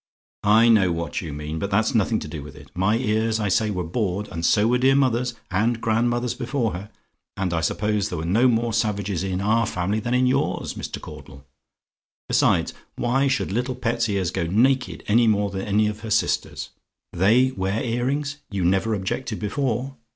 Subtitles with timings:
[0.49, 2.71] "I know what you mean but that's nothing to do with it.
[2.73, 6.89] My ears, I say, were bored, and so were dear mother's, and grandmother's before her;
[7.37, 10.99] and I suppose there were no more savages in our family than in yours, Mr.
[10.99, 11.45] Caudle?
[12.27, 16.69] Besides, why should little pet's ears go naked any more than any of her sisters'?
[17.13, 19.97] They wear earrings; you never objected before.